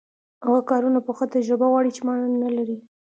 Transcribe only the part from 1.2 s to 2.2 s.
تجربه غواړي چې ما